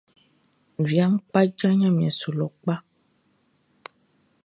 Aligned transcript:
Viaʼn 0.87 1.13
kpadja 1.27 1.69
ɲanmiɛn 1.79 2.15
su 2.19 2.29
lɔ 2.39 2.47
kpa. 2.61 2.75